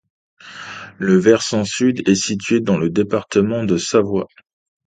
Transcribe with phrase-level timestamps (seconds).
[0.97, 4.27] Le versant sud est situé dans le département de Savoie.